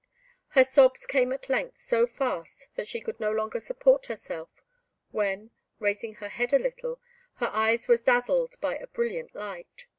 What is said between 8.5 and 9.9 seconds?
by a brilliant light.